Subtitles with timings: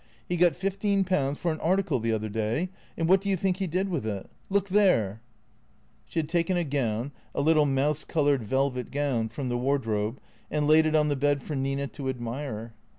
[0.29, 3.57] "He got fifteen pounds for an article the other day, and what do you think
[3.57, 4.31] he did with it?
[4.49, 5.21] Look there!"
[6.09, 10.19] She had taken a gown, a little mouse coloured velvet gown, from the wardrobe
[10.49, 12.73] and laid it on the bed for Nina to admire.